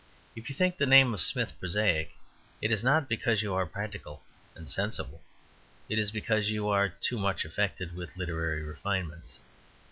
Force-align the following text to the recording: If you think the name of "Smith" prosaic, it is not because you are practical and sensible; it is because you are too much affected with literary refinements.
If 0.35 0.49
you 0.49 0.55
think 0.55 0.77
the 0.79 0.87
name 0.87 1.13
of 1.13 1.21
"Smith" 1.21 1.53
prosaic, 1.59 2.17
it 2.59 2.71
is 2.71 2.83
not 2.83 3.07
because 3.07 3.43
you 3.43 3.53
are 3.53 3.67
practical 3.67 4.23
and 4.55 4.67
sensible; 4.67 5.21
it 5.89 5.99
is 5.99 6.09
because 6.09 6.49
you 6.49 6.67
are 6.69 6.89
too 6.89 7.19
much 7.19 7.45
affected 7.45 7.95
with 7.95 8.17
literary 8.17 8.63
refinements. 8.63 9.37